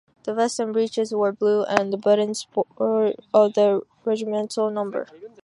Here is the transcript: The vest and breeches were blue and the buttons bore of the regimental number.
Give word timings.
The 0.23 0.33
vest 0.33 0.59
and 0.59 0.73
breeches 0.73 1.13
were 1.13 1.31
blue 1.31 1.61
and 1.63 1.93
the 1.93 1.97
buttons 1.97 2.47
bore 2.51 3.13
of 3.35 3.53
the 3.53 3.83
regimental 4.03 4.71
number. 4.71 5.05